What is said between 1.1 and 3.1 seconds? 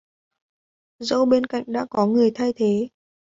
bên cạnh đã có người thay thế